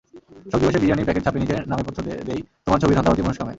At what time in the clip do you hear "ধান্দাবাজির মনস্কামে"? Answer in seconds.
2.95-3.49